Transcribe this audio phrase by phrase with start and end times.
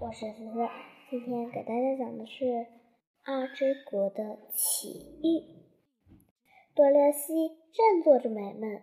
[0.00, 0.68] 我是思思，
[1.08, 2.66] 今天给大家讲的是
[3.22, 5.62] 阿之国的奇遇。
[6.74, 7.32] 多萝西
[7.72, 8.82] 正做着美梦，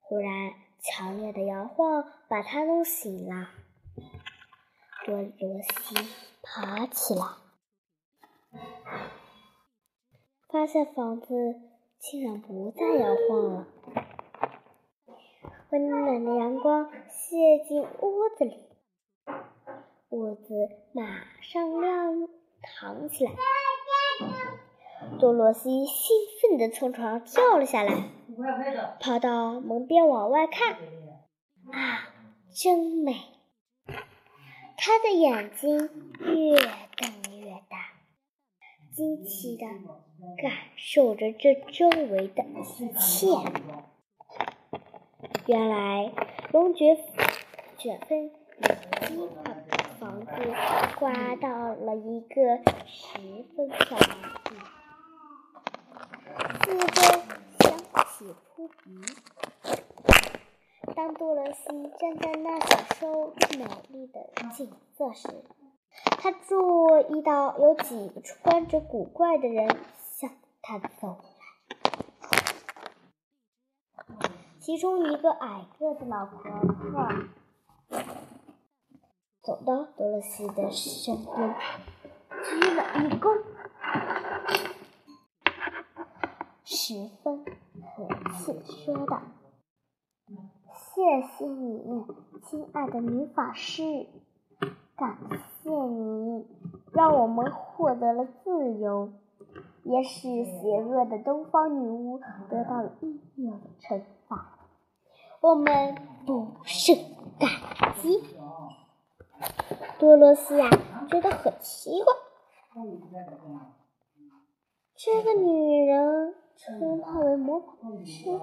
[0.00, 3.50] 忽然强烈的摇晃把他弄醒了。
[5.04, 6.08] 多萝西
[6.42, 7.22] 爬起来，
[10.48, 11.34] 发现房子
[11.98, 13.66] 竟然不再摇晃了，
[15.70, 18.69] 温暖的阳光泻进屋子里。
[20.10, 22.28] 屋子马上亮
[22.60, 23.32] 堂起来，
[25.20, 28.10] 多萝西兴奋地从床上跳了下来，
[28.98, 30.78] 跑到门边往外看。
[31.70, 32.08] 啊，
[32.52, 33.14] 真美！
[34.76, 35.78] 他的眼睛
[36.18, 36.56] 越
[36.96, 37.92] 瞪越大，
[38.92, 39.64] 惊奇地
[40.42, 43.28] 感受着这周围的一切。
[45.46, 46.10] 原来
[46.50, 46.96] 龙卷
[47.78, 48.32] 卷风已
[49.06, 49.59] 经把。
[50.00, 50.26] 房子
[50.98, 53.18] 刮到了一个十
[53.54, 54.56] 分漂亮的地，
[56.64, 57.02] 四周
[57.58, 57.76] 香
[58.08, 59.02] 气扑鼻。
[60.96, 64.20] 当多萝西站在那享受美丽的
[64.56, 65.28] 景色时，
[66.18, 70.30] 他注意到有几个穿着古怪的人向
[70.62, 71.18] 他走
[74.08, 74.16] 来，
[74.58, 76.38] 其中一个矮个子老婆
[76.90, 77.06] 婆。
[79.42, 81.54] 走到多萝西的身边，
[82.44, 83.40] 鞠了一躬，
[86.62, 87.42] 十分
[87.82, 89.22] 和气说道
[90.74, 92.04] ：“谢谢你，
[92.44, 94.06] 亲爱的女法师，
[94.94, 95.16] 感
[95.62, 96.46] 谢你
[96.92, 99.10] 让我们获得了自由，
[99.84, 104.58] 也使邪恶的东方女巫得到了应有的惩罚，
[105.40, 105.94] 我们
[106.26, 106.94] 不胜
[107.38, 108.22] 感激。”
[109.98, 110.68] 多萝西呀，
[111.08, 112.14] 觉得很奇怪。
[114.96, 117.66] 这个女人称他为魔法
[118.04, 118.38] 师，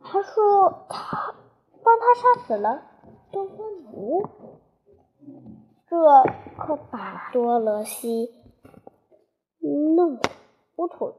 [0.00, 1.34] 还说他
[1.82, 2.82] 帮他杀死了
[3.32, 4.26] 东方女巫，
[5.88, 5.96] 这
[6.58, 8.34] 可把多萝西
[9.96, 10.20] 弄
[10.74, 11.14] 糊涂了。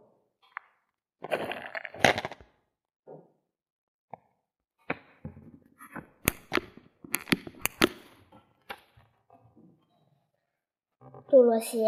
[11.29, 11.83] 多萝西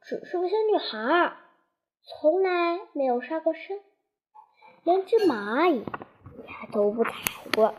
[0.00, 1.34] 只是个小女孩，
[2.02, 3.78] 从来没有杀过生，
[4.84, 5.84] 连只蚂蚁
[6.46, 7.10] 她都不踩
[7.54, 7.74] 过。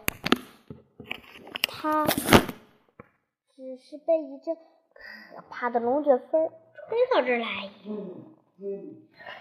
[1.67, 7.71] 她只是被一阵可怕的龙卷风吹到这儿来。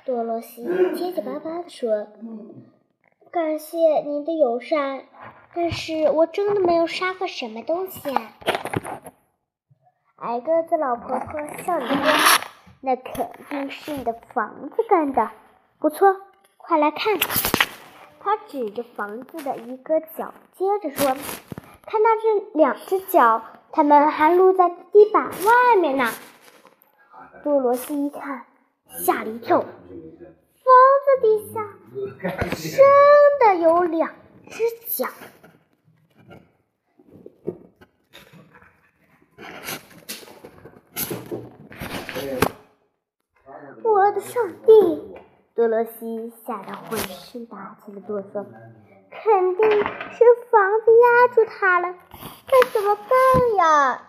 [0.06, 0.64] 多萝西
[0.94, 2.08] 结结巴巴地说
[3.30, 5.04] ：“感谢您的友善，
[5.54, 8.32] 但是我真的没有杀过什么东西啊。”
[10.26, 11.96] 矮个子老婆婆笑着说
[12.82, 15.30] ：“那肯定是你的房子干的，
[15.78, 16.16] 不错，
[16.56, 17.16] 快来看。”
[18.18, 21.16] 她指着房子的一个角，接着说
[21.86, 26.10] ：“看那这两只脚，它们还露在地板外面呢。”
[27.44, 28.46] 多萝西一看，
[28.88, 29.68] 吓了一跳，房
[31.04, 31.60] 子底下
[32.50, 34.10] 真的有两
[34.50, 35.06] 只脚。
[43.82, 45.14] 我的上帝！
[45.54, 48.44] 多萝西吓得浑身打起了哆嗦，
[49.10, 51.94] 肯定是房子压住他了，
[52.46, 54.02] 该怎么办呀？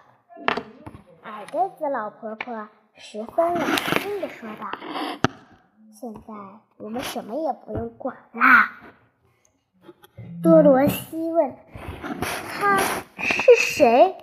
[1.24, 3.64] 矮个子老婆婆十分冷
[4.02, 4.72] 静地说道
[5.92, 6.34] ：“现在
[6.78, 8.72] 我们什么也不用管啦。”
[10.44, 11.56] 多萝西问
[12.50, 12.78] ：“他
[13.16, 14.18] 是谁？”“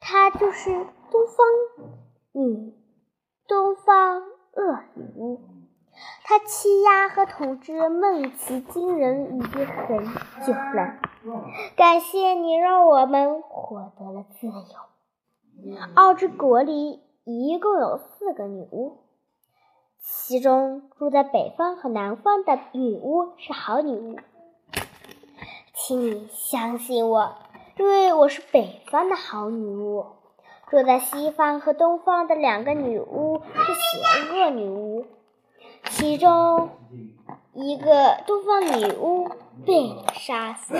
[0.00, 0.70] 他就是
[1.10, 1.46] 东方
[2.32, 2.74] 女，
[3.46, 4.22] 东方。”
[4.54, 5.40] 恶女巫，
[6.24, 10.04] 她欺压和统治梦奇金人已经很
[10.44, 10.98] 久了。
[11.74, 14.52] 感谢你让我们获得了自由。
[15.94, 18.98] 奥之国里一共有四个女巫，
[20.02, 24.18] 其中住在北方和南方的女巫是好女巫，
[25.72, 27.36] 请你相信我，
[27.78, 30.04] 因为我是北方的好女巫。
[30.72, 35.04] 住在西方和东方的两个女巫是邪恶女巫，
[35.90, 36.70] 其中
[37.52, 39.28] 一个东方女巫
[39.66, 40.74] 被杀死，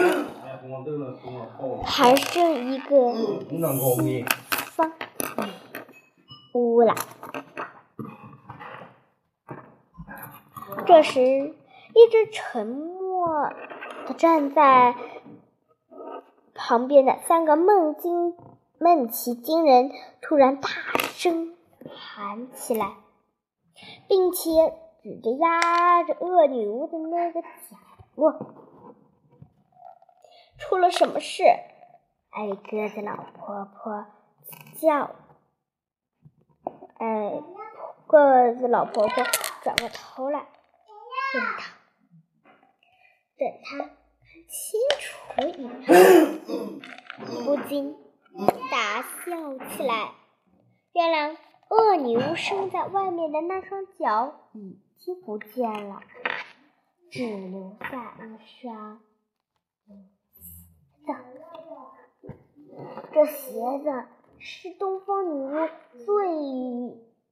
[1.85, 4.25] 还剩一个西
[4.71, 4.91] 方
[5.37, 5.53] 女
[6.55, 6.95] 巫了。
[10.87, 13.51] 这时，一直沉默
[14.07, 14.95] 的站在
[16.55, 18.35] 旁边的三个梦境。
[18.83, 20.69] 闷奇惊人突然大
[21.15, 21.55] 声
[21.89, 22.97] 喊起来，
[24.09, 24.51] 并且
[25.01, 27.49] 指着压着恶女巫的那个角
[28.17, 28.33] 落
[30.59, 31.45] ：“出了什么事？”
[32.35, 34.07] 矮个子老婆婆
[34.81, 35.15] 叫
[36.99, 37.41] ：“矮
[38.09, 39.25] 个子老婆婆
[39.63, 41.63] 转过头来问道。”
[43.39, 43.91] 等他看
[44.49, 45.21] 清楚
[45.57, 45.95] 以后，
[47.45, 47.97] 不禁
[48.71, 50.13] 大笑起来。
[50.93, 51.37] 原来
[51.69, 56.03] 恶女巫生在外面的那双脚已经不见了，
[57.11, 58.21] 只留下一
[58.61, 59.01] 双
[60.31, 60.59] 鞋
[61.05, 61.15] 子。
[63.13, 64.07] 这鞋子
[64.39, 65.69] 是东方女巫
[66.05, 66.07] 最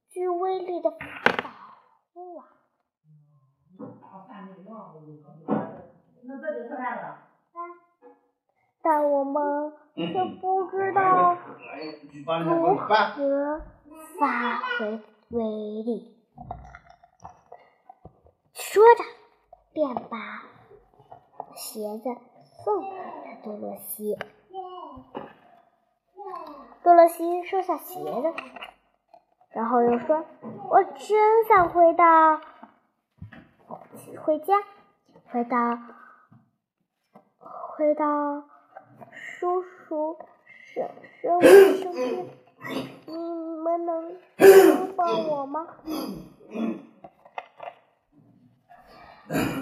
[0.09, 0.97] 具威力的宝
[2.13, 2.47] 物啊！
[8.81, 11.37] 但我们却不知道
[12.43, 12.87] 如何
[14.19, 14.99] 发挥
[15.29, 15.43] 威
[15.83, 16.17] 力。
[18.53, 19.03] 说着，
[19.73, 20.43] 便把
[21.55, 22.09] 鞋子
[22.63, 24.17] 送给了多罗西。
[26.83, 28.33] 多罗西收下鞋子，
[29.51, 30.25] 然后又说
[30.69, 32.41] ：“我真想回到
[34.23, 34.55] 回家，
[35.31, 35.57] 回到。”
[37.73, 38.05] 回到
[39.41, 40.19] 叔叔、
[40.71, 40.87] 婶
[41.19, 42.27] 婶我身边，
[43.07, 45.67] 你们能帮帮我吗？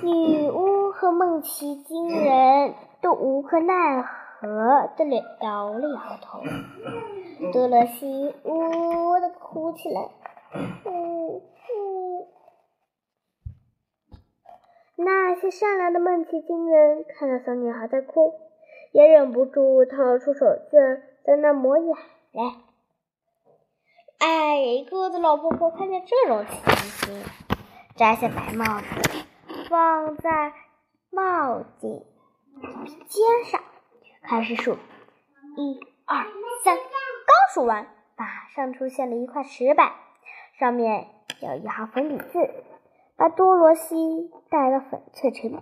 [0.04, 5.06] 女巫和梦奇金人都无可奈何的
[5.40, 6.42] 摇了摇头。
[7.54, 10.10] 多萝西呜呜的哭起来，
[10.84, 12.28] 呜呜。
[14.98, 18.34] 那些善良的梦奇精人看到小女孩在哭，
[18.92, 21.96] 也忍不住掏出手绢在那抹眼
[22.32, 22.44] 泪。
[24.20, 27.24] 矮个子老婆婆看见这种情形，
[27.96, 28.86] 摘下白帽子
[29.70, 30.54] 放在
[31.10, 32.06] 帽顶
[33.08, 33.62] 尖上，
[34.24, 34.74] 开始数：
[35.56, 36.26] 一、二、
[36.64, 36.76] 三。
[36.76, 37.88] 刚数完，
[38.18, 39.94] 马上出现了一块石板，
[40.60, 41.08] 上面
[41.42, 42.50] 有一行粉笔字。
[43.16, 45.62] 把多罗西带到翡翠城，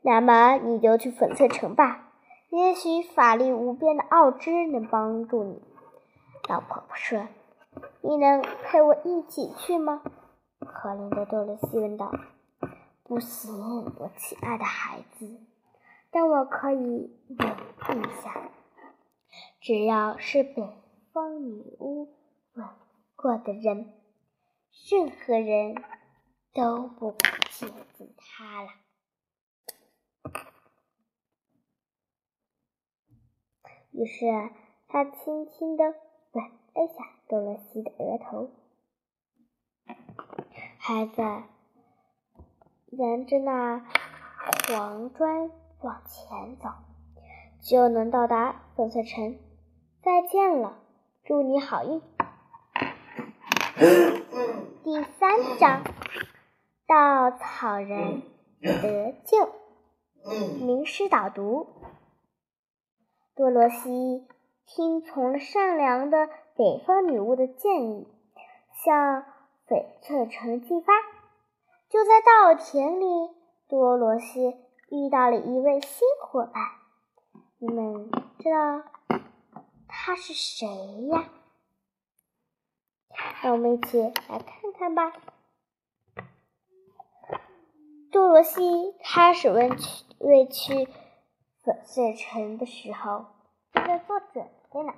[0.00, 2.11] 那么你就去翡翠城吧。
[2.52, 5.62] 也许法力无边的奥芝能帮助你。
[6.50, 7.26] 老婆婆说
[8.02, 10.02] ：“你能陪我一起去吗？”
[10.60, 12.12] 可怜的多罗西问道。
[13.02, 13.54] “不行，
[13.98, 15.40] 我亲爱的孩子，
[16.10, 17.10] 但我可以
[17.88, 18.50] 问一下，
[19.62, 20.68] 只要是北
[21.12, 22.14] 方女巫
[22.52, 22.68] 吻
[23.16, 23.94] 过的人，
[24.90, 25.82] 任何人。”
[26.54, 28.68] 都不敢接近他了。
[33.92, 34.26] 于是
[34.88, 35.84] 他轻轻的
[36.32, 36.44] 吻
[36.74, 38.50] 了下多萝西的额头。
[40.78, 41.22] 孩子，
[42.86, 43.86] 沿着那
[44.66, 45.50] 黄砖
[45.80, 46.70] 往前走，
[47.60, 49.38] 就能到达翡翠城。
[50.02, 50.78] 再见了，
[51.24, 52.00] 祝你好运。
[54.82, 55.82] 第三章。
[56.84, 58.22] 稻草人
[58.60, 59.48] 得救。
[60.60, 61.68] 名师导读：
[63.34, 64.26] 多罗西
[64.66, 68.06] 听从了善良的北方女巫的建议，
[68.84, 69.24] 向
[69.66, 70.92] 翡翠城进发。
[71.88, 73.06] 就在稻田里，
[73.68, 74.56] 多罗西
[74.90, 76.62] 遇到了一位新伙伴。
[77.58, 78.82] 你们知道
[79.88, 80.66] 他是谁
[81.10, 81.30] 呀？
[83.42, 85.12] 让我们一起来看看吧。
[88.10, 90.86] 多罗西开始问去为去
[91.64, 93.26] 粉碎成的时候，
[93.72, 94.92] 正在做准备呢。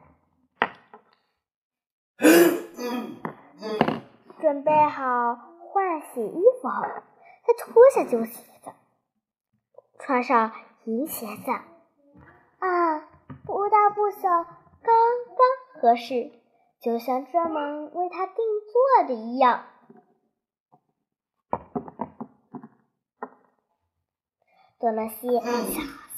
[4.40, 5.36] 准备好
[5.70, 8.72] 换洗衣服后，他脱下旧鞋子，
[9.98, 10.52] 穿上
[10.84, 11.50] 银鞋子。
[12.60, 13.00] 啊，
[13.44, 14.44] 不大不小，
[14.82, 15.36] 刚刚
[15.80, 16.32] 合适，
[16.80, 19.66] 就像专门为他定做的一样。
[24.78, 25.28] 多萝西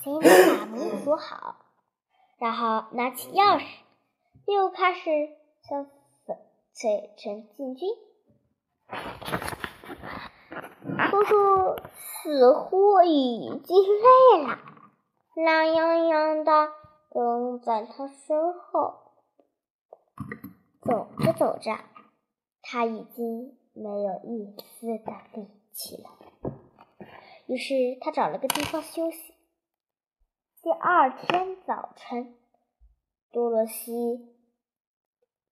[0.07, 1.57] 小心地把门锁好，
[2.39, 3.65] 然后拿起钥匙，
[4.47, 5.01] 又开始
[5.69, 5.85] 向
[6.25, 6.37] 翡
[6.73, 7.89] 翠城进军。
[11.11, 14.61] 叔叔似乎已经累了，
[15.35, 16.69] 懒洋洋的
[17.11, 18.95] 跟在他身后。
[20.83, 21.77] 走着走着，
[22.63, 26.11] 他已经没有一丝的力气了。
[27.49, 29.35] 于是他找了个地方休息。
[30.67, 32.35] 第二天早晨，
[33.31, 34.35] 多萝西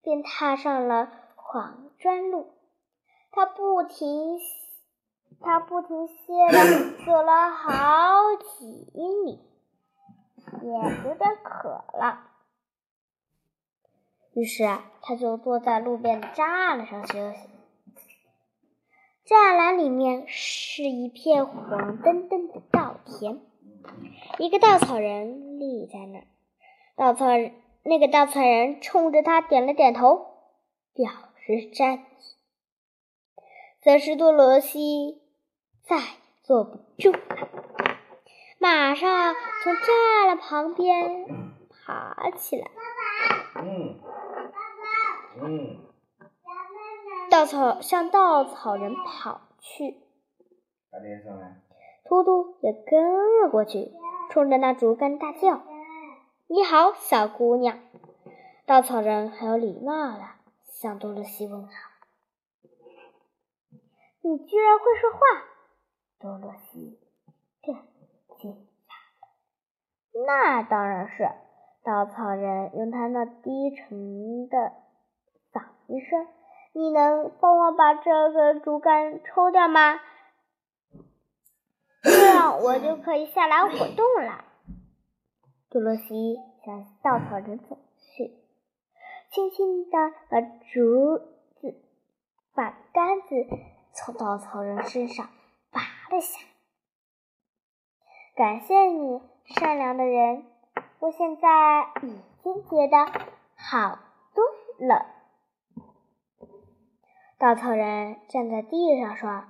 [0.02, 2.52] 便踏上了黄砖路。
[3.30, 4.40] 他不停，
[5.40, 6.14] 他不停歇
[6.50, 9.40] 的走了好几英里，
[10.62, 12.32] 也有点渴了。
[14.32, 14.64] 于是
[15.00, 17.48] 他就坐在路边的栅栏上休息。
[19.24, 23.40] 栅栏里面是一片黄澄澄的稻田，
[24.38, 26.24] 一个稻草人立在那儿。
[26.96, 27.26] 稻草
[27.82, 30.26] 那个稻草人冲着他点了点头，
[30.94, 32.00] 表示赞意。
[33.82, 35.22] 此时多罗西
[35.82, 35.98] 再
[36.42, 37.18] 坐不住了，
[38.58, 41.26] 马上从栅栏旁边
[41.70, 42.70] 爬起来。
[43.56, 44.00] 嗯
[45.42, 45.80] 嗯。
[47.30, 49.98] 稻草向稻草人跑去，
[52.04, 53.92] 图图也跟了过去，
[54.30, 55.62] 冲着那竹竿大叫
[56.46, 57.78] ：“你好，小姑娘！”
[58.66, 60.20] 稻草人很有礼貌的
[60.64, 61.72] 向多萝西问好。
[64.22, 65.18] “你居然会说话！”
[66.20, 66.98] 多萝西
[67.62, 67.74] 更
[68.38, 70.24] 惊讶了。
[70.26, 71.28] “那当然是。”
[71.82, 74.72] 稻草人用他那低沉的
[75.52, 76.26] 嗓音说。
[76.76, 80.00] 你能帮我把这个竹竿抽掉吗？
[82.04, 84.44] 这样我就可以下来活动了。
[85.70, 88.30] 多萝西向稻草人走去，
[89.30, 91.18] 轻轻地把竹
[91.60, 91.74] 子、
[92.54, 93.48] 把杆子
[93.92, 95.28] 从稻草人身上
[95.72, 95.80] 拔
[96.14, 96.48] 了下来。
[98.36, 100.44] 感谢你，善良的人，
[101.00, 103.06] 我现在已经觉得
[103.56, 103.98] 好
[104.34, 104.44] 多
[104.86, 105.06] 了。
[107.38, 109.44] 稻草人站在地上说：“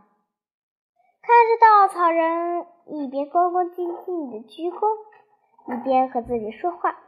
[1.26, 4.78] 看着稻草人一边恭恭敬敬的鞠躬，
[5.72, 6.98] 一边和自己说话，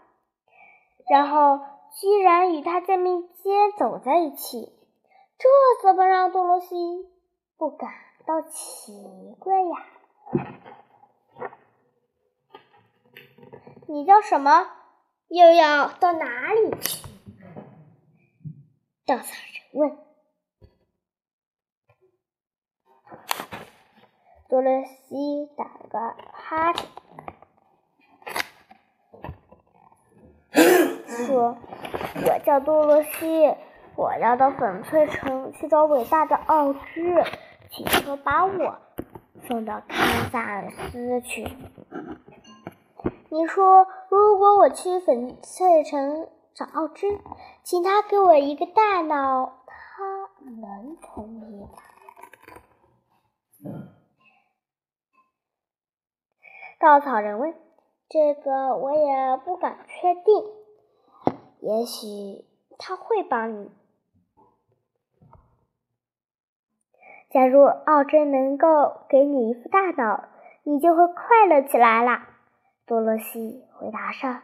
[1.11, 1.61] 然后
[2.00, 4.73] 居然与他在并肩走在一起，
[5.37, 5.49] 这
[5.82, 6.75] 怎么让多罗西
[7.58, 7.90] 不感
[8.26, 8.94] 到奇
[9.38, 9.85] 怪呀
[13.87, 14.66] ？”“你叫什么？
[15.28, 17.06] 又要到哪里去？”
[19.04, 20.06] 稻草人问。
[24.49, 25.99] 多萝西打了个
[26.33, 26.87] 哈欠，
[31.26, 31.59] 说
[32.25, 33.55] ：“我叫多萝西，
[33.97, 36.81] 我要到翡翠城去找伟大的奥兹，
[37.71, 38.79] 请求把我
[39.49, 41.49] 送到堪萨斯去。
[43.29, 47.19] 你说，如果我去翡翠城找奥兹，
[47.65, 51.71] 请他给我一个大脑，他能同意吗？”
[56.87, 57.52] 稻草人问
[58.09, 60.25] ：“这个我也不敢确定，
[61.59, 62.45] 也许
[62.78, 63.73] 他会帮你。
[67.28, 70.28] 假如奥珍能够给你一副大脑，
[70.62, 72.28] 你就会快乐起来啦。”
[72.87, 74.43] 多萝西回答说：“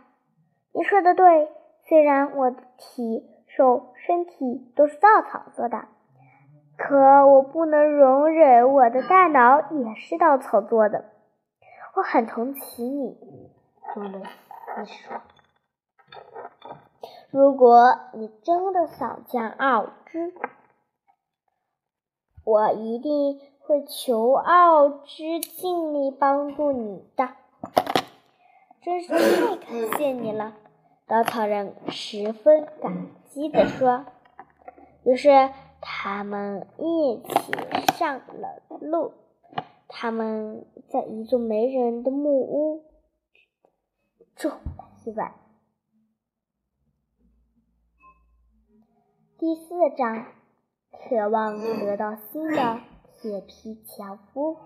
[0.75, 1.49] 你说的对，
[1.85, 5.87] 虽然我的体、手、身体都是稻草做的，
[6.77, 11.05] 可我不能容忍我的大脑也是稻草做的。”
[11.95, 13.51] 我很同情你，
[13.95, 14.23] 多萝
[14.85, 15.21] 西说
[17.31, 20.33] ：“如果你真的想见奥兹，
[22.45, 27.29] 我一定会求奥兹尽力帮助你的。”
[28.83, 30.55] 真是太感谢你了，
[31.07, 34.07] 稻草人十分感激地说。
[35.05, 37.53] 于是他们一起
[37.95, 39.13] 上了路。
[39.95, 42.85] 他们在一座没人的木屋
[44.35, 44.57] 住了
[45.05, 45.35] 一晚。
[49.39, 50.27] 第四章，
[50.91, 52.81] 渴望得到新的
[53.21, 54.57] 铁皮樵夫。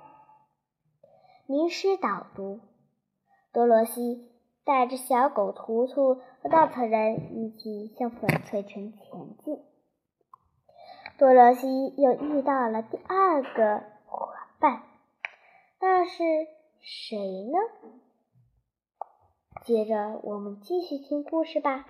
[1.46, 2.60] 名师导读：
[3.52, 4.30] 多罗西
[4.64, 9.58] 带着小狗图图和稻草人一起向翡翠城前进。
[11.18, 11.66] 多罗西
[11.96, 14.28] 又遇到了第二个伙
[14.60, 14.82] 伴。
[15.88, 16.24] 那是
[16.80, 17.58] 谁呢？
[19.62, 21.86] 接着我们继续听故事吧。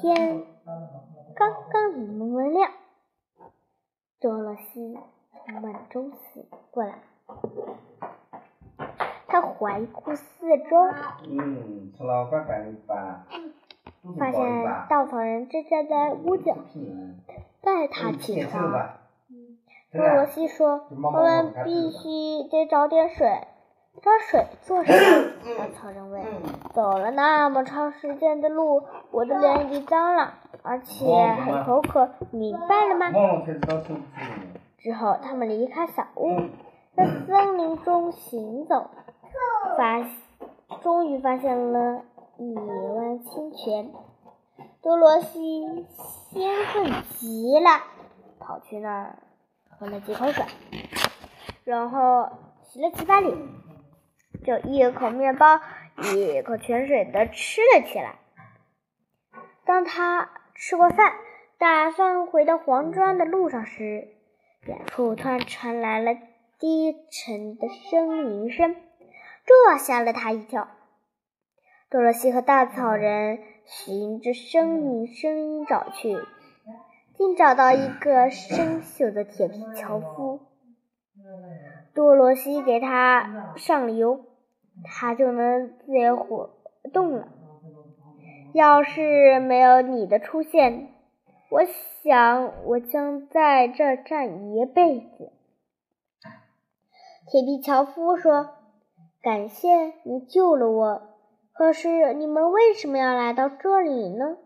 [0.00, 0.46] 天
[1.34, 2.70] 刚刚蒙蒙亮，
[4.20, 4.96] 多萝西
[5.44, 7.00] 从梦中醒过来，
[9.26, 10.88] 他环顾四周，
[14.16, 16.56] 发现稻草人正站在屋角，
[17.60, 19.01] 带他起床。
[19.92, 23.46] 多罗西说：“我们必须得找点水，
[24.02, 25.32] 找水做什么？
[25.58, 26.22] 稻草人问。
[26.72, 30.32] 走了那么长时间的路，我的脸已经脏了，
[30.62, 31.04] 而且
[31.44, 33.12] 很口渴，明白了吗？
[34.78, 36.40] 之后，他们离开小屋，
[36.96, 38.88] 在森林中行走，
[39.76, 40.00] 发
[40.80, 42.00] 终于发现了
[42.38, 43.92] 一湾清泉。
[44.80, 45.86] 多罗西
[46.30, 47.70] 兴奋极了，
[48.40, 49.18] 跑去那儿
[49.82, 50.44] 喝了几口水，
[51.64, 52.30] 然后
[52.62, 53.36] 洗了几把脸，
[54.44, 55.60] 就一口面包
[56.14, 58.14] 一口泉水的吃了起来。
[59.64, 61.14] 当他吃过饭，
[61.58, 64.06] 打算回到黄庄的路上时，
[64.68, 66.14] 远处突然传来了
[66.60, 68.76] 低沉的呻吟声，
[69.44, 70.68] 这吓了他一跳。
[71.90, 76.16] 多萝西和大草人循着呻吟声音找去，
[77.22, 80.40] 竟找到一个生锈的铁皮樵夫。
[81.94, 84.24] 多萝西给他上了油，
[84.82, 86.50] 他就能自由活
[86.92, 87.28] 动了。
[88.52, 90.88] 要是没有你的出现，
[91.48, 91.60] 我
[92.02, 95.30] 想我将在这站一辈子。
[97.30, 98.48] 铁皮樵夫说
[99.22, 99.68] ：“感谢
[100.02, 101.02] 你救了我。”
[101.54, 104.38] 可是你们为什么要来到这里呢？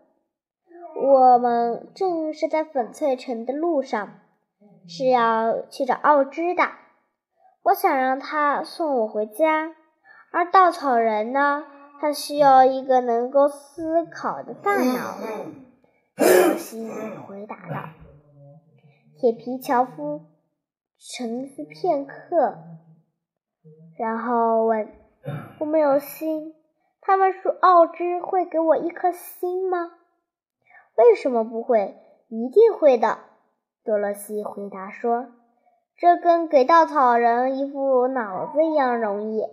[0.99, 4.19] 我们正是在翡翠城的路上，
[4.87, 6.63] 是要去找奥芝的。
[7.61, 9.75] 我想让他送我回家，
[10.31, 11.65] 而稻草人呢？
[11.99, 15.17] 他需要一个能够思考的大脑。
[16.17, 16.89] 小西
[17.27, 17.89] 回答道。
[19.19, 20.21] 铁皮樵夫
[20.99, 22.57] 沉思片刻，
[23.97, 24.89] 然后问
[25.59, 26.53] ：“我没有心。”
[27.01, 29.91] 他们说：“奥芝会给我一颗心吗
[30.97, 31.95] ？”“为什么不会？
[32.27, 33.19] 一定会的。”
[33.85, 35.27] 多萝西回答说
[35.95, 39.43] ：“这跟给稻草人一副脑子一样容易。”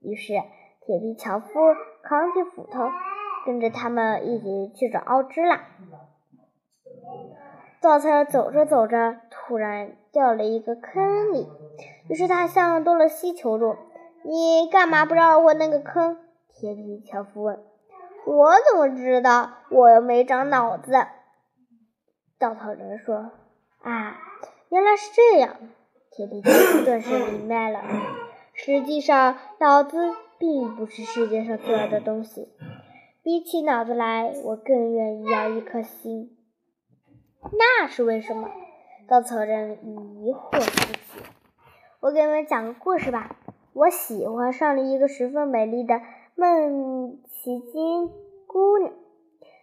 [0.00, 0.34] 于是，
[0.86, 1.48] 铁皮樵夫
[2.02, 2.90] 扛起斧头，
[3.46, 5.62] 跟着他们一起去找奥芝啦。
[7.80, 11.48] 稻草人走着走着，突然掉了一个坑里，
[12.08, 13.76] 于是他向多萝西求助
[14.24, 16.18] ：“你干嘛不绕过那个坑？”
[16.54, 17.62] 铁皮樵夫问
[18.26, 19.52] ：“我怎么知道？
[19.70, 20.92] 我又没长脑子。”
[22.38, 23.32] 稻草人说
[23.82, 24.18] ：“啊，
[24.68, 25.56] 原来是这样。”
[26.10, 27.82] 铁皮樵夫顿时明白了。
[28.52, 32.48] 实际上，脑子并不是世界上最好的东西。
[33.22, 36.36] 比起脑子来，我更愿意要一颗心。
[37.42, 38.48] 那是为什么？
[39.08, 41.24] 稻草人疑惑不解。
[42.00, 43.36] 我给你们讲个故事吧。
[43.72, 46.00] 我喜欢上了一个十分美丽的。
[46.36, 48.08] 孟奇金
[48.48, 48.92] 姑娘，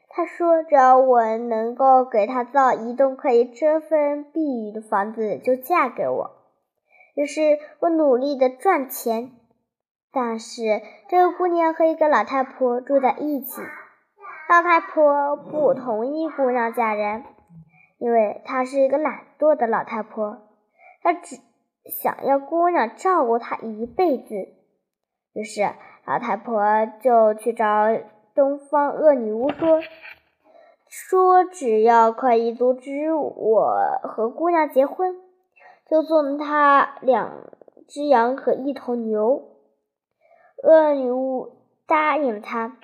[0.08, 6.32] 她说：“只要我能够给她造一栋可以遮风避雨的房子，就嫁给我。”
[7.14, 9.32] 于是我努力的赚钱，
[10.14, 13.62] 但是这个姑娘和一个老太婆住在一起。
[14.50, 17.26] 老太婆不同意姑娘嫁人，
[17.98, 20.38] 因为她是一个懒惰的老太婆，
[21.04, 21.36] 她只
[22.02, 24.36] 想要姑娘照顾她一辈子。
[25.34, 25.70] 于是。
[26.06, 26.62] 老太婆
[27.02, 27.66] 就去找
[28.34, 29.82] 东方恶女巫说
[30.90, 35.16] ：“说只要可以阻止我和姑娘结婚，
[35.88, 37.32] 就送她两
[37.88, 39.48] 只羊和一头牛。”
[40.64, 42.78] 恶女巫答应了他。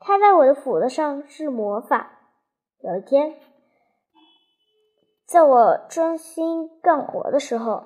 [0.00, 2.12] 她在我的斧子上施魔法。
[2.80, 3.34] 有一天，
[5.26, 7.84] 在我专心干活的时候，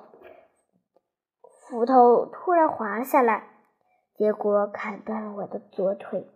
[1.41, 3.50] 斧头突然滑下来。
[4.21, 6.27] 结果砍断了我的左腿，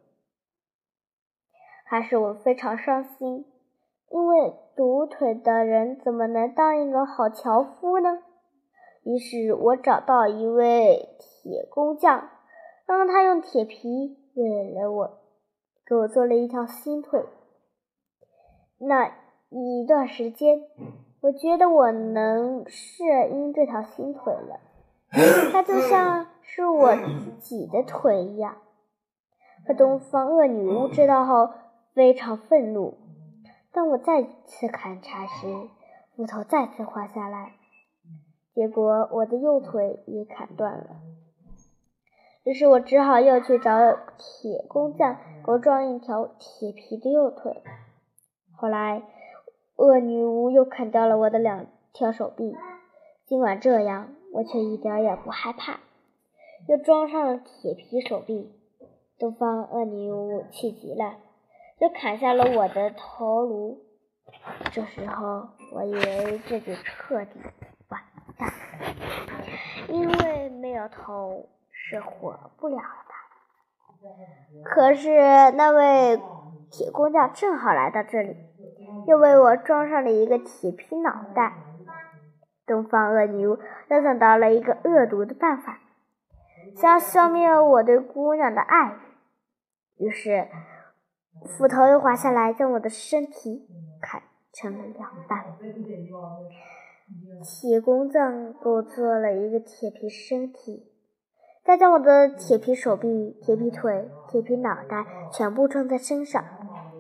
[1.86, 3.45] 还是我非常伤心，
[4.10, 8.24] 因为独腿的人怎么能当一个好樵夫呢？
[9.04, 12.28] 于是我找到一位铁工匠，
[12.88, 15.19] 让他用铁皮为了我
[15.86, 17.24] 给我做了一条新腿。
[18.80, 19.15] 那
[19.50, 20.60] 一段时间，
[21.21, 24.60] 我觉得我能适应这条新腿了，
[25.51, 26.28] 它就像……
[26.47, 28.58] 是我自己的腿一样。
[29.67, 31.49] 可东方恶女巫知道后
[31.93, 32.97] 非常愤怒。
[33.73, 35.47] 当我再次砍柴时，
[36.15, 37.54] 斧头再次滑下来，
[38.54, 41.01] 结果我的右腿也砍断了。
[42.43, 43.78] 于是我只好又去找
[44.17, 47.63] 铁工匠给我装一条铁皮的右腿。
[48.56, 49.01] 后来，
[49.75, 52.56] 恶女巫又砍掉了我的两条手臂。
[53.25, 55.80] 尽管这样，我却一点也不害怕。
[56.67, 58.52] 又装上了铁皮手臂，
[59.17, 61.15] 东方恶女巫气急了，
[61.80, 63.80] 就砍下了我的头颅。
[64.74, 67.39] 这时候，我以为这就彻底
[67.88, 68.02] 完
[68.38, 68.52] 蛋，
[69.88, 73.15] 因为没有头，是活不了的。
[74.65, 76.19] 可是那位
[76.69, 78.36] 铁工匠正好来到这里，
[79.08, 81.54] 又为我装上了一个铁皮脑袋。
[82.65, 83.58] 东方恶女巫
[83.89, 85.80] 又想到了一个恶毒的办法，
[86.75, 88.97] 想要消灭我对姑娘的爱。
[89.97, 90.47] 于是，
[91.58, 93.67] 斧头又滑下来，将我的身体
[94.01, 95.45] 砍成了两半。
[97.43, 100.91] 铁工匠给我做了一个铁皮身体，
[101.63, 106.43] 再将我的铁皮手臂、铁皮腿、铁皮脑袋全部装在身上，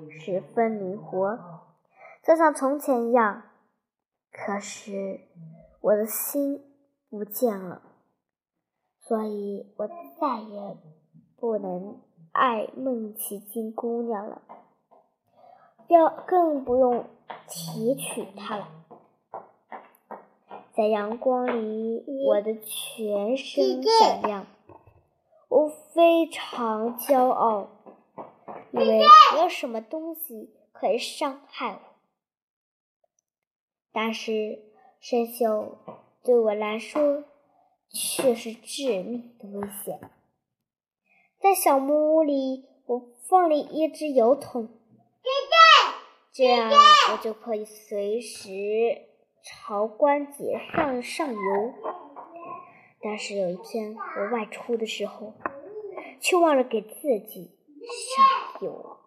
[0.09, 1.39] 十分灵活，
[2.23, 3.41] 就像从前一样。
[4.31, 5.21] 可是
[5.85, 6.63] 我的心
[7.11, 7.83] 不见了，
[8.97, 10.77] 所以我再也
[11.37, 14.41] 不能爱孟奇金姑娘了，
[15.87, 17.05] 要更不用
[17.47, 18.67] 提娶她了。
[20.73, 24.47] 在阳光里，我的全身闪亮，
[25.49, 27.67] 我非常骄傲，
[28.71, 31.79] 因为没有什么东西可以伤害我。
[33.91, 34.63] 但是
[35.07, 35.77] 生锈
[36.23, 37.25] 对我来说
[37.91, 39.99] 却是致命的危险。
[41.39, 44.67] 在小木屋里，我放了一只油桶，
[46.33, 46.71] 这样
[47.11, 48.49] 我就可以随时。
[49.43, 51.39] 朝关节上上油，
[52.99, 55.35] 但是有一天我外出的时候，
[56.19, 57.51] 却忘了给自己
[57.85, 58.97] 上油。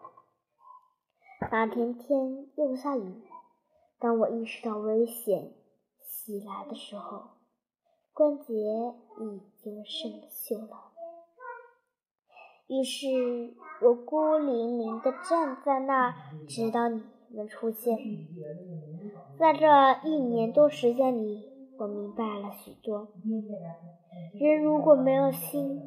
[1.50, 3.24] 那天天又下雨，
[3.98, 5.54] 当我意识到危险
[6.28, 7.22] 袭来的时候，
[8.12, 10.92] 关节已经生锈了。
[12.66, 16.14] 于是我孤零零地站在那，
[16.46, 17.96] 直到你们出现。
[19.38, 19.66] 在这
[20.06, 23.08] 一年多时间里，我明白了许多。
[24.34, 25.80] 人如果没有心，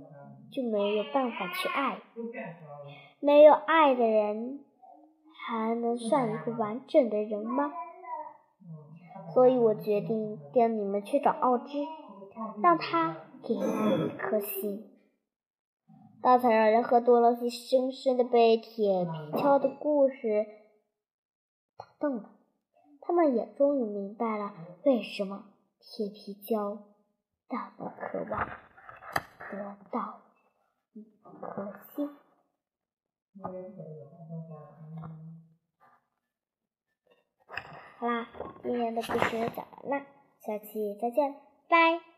[0.52, 2.02] 就没有办法去爱。
[3.20, 4.60] 没有爱的人，
[5.46, 7.72] 还能算一个完整的人吗？
[9.34, 11.80] 所以我决定跟你们去找奥芝，
[12.62, 14.88] 让他给我一颗心。
[16.22, 20.46] 大才让人和多萝西深深的被铁皮锹的故事
[21.78, 22.30] 打动了。
[23.02, 24.54] 他们也终于明白了
[24.86, 25.46] 为什么
[25.80, 26.78] 铁皮胶
[27.50, 28.48] 那么渴望
[29.52, 30.22] 得到
[30.94, 31.04] 一
[31.42, 32.10] 颗心。
[38.02, 38.28] 好啦，
[38.64, 40.06] 今天的故事讲完了，
[40.40, 41.36] 下期再见，
[41.70, 42.11] 拜。